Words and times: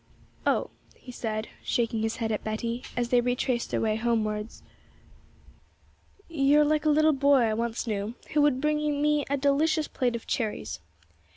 'Oh!' 0.47 0.71
he 0.95 1.11
said, 1.11 1.47
shaking 1.63 2.01
his 2.01 2.15
head 2.15 2.31
at 2.31 2.43
Betty 2.43 2.81
as 2.97 3.09
they 3.09 3.21
retraced 3.21 3.69
their 3.69 3.79
way 3.81 3.97
homewards, 3.97 4.63
'you're 6.27 6.65
like 6.65 6.85
a 6.85 6.89
little 6.89 7.13
boy 7.13 7.41
I 7.43 7.53
once 7.53 7.85
knew, 7.85 8.15
who 8.33 8.41
would 8.41 8.59
bring 8.59 8.79
me 8.99 9.25
a 9.29 9.37
delicious 9.37 9.87
plate 9.87 10.15
of 10.15 10.25
cherries. 10.25 10.79